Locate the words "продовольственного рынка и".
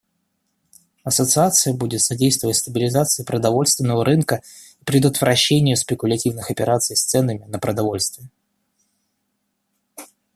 3.23-4.83